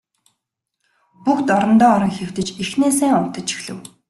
Бүгд 1.23 1.47
орондоо 1.55 1.89
орон 1.95 2.11
хэвтэж 2.19 2.47
эхнээсээ 2.63 3.11
унтаж 3.19 3.47
эхлэв. 3.55 3.77